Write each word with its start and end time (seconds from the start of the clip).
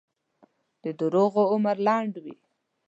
د 0.83 0.85
دروغو 0.99 1.43
عمر 1.51 1.77
لنډ 1.87 2.13
وي. 2.23 2.35